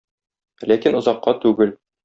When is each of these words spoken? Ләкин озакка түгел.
Ләкин 0.71 0.99
озакка 1.01 1.37
түгел. 1.47 1.79